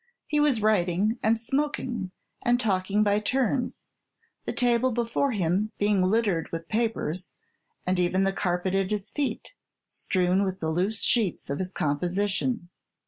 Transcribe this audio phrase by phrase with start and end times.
[0.25, 2.09] He was writing, and smoking,
[2.41, 3.85] and talking by turns,
[4.45, 7.33] the table before him being littered with papers,
[7.85, 9.53] and even the carpet at his feet
[9.87, 12.69] strewn with the loose sheets of his composition.